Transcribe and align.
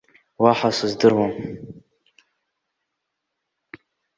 Уаҳа 0.43 0.69
сыздыруам. 0.77 1.33